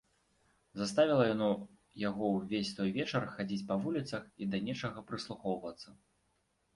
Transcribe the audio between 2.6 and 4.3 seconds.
той вечар хадзіць па вуліцах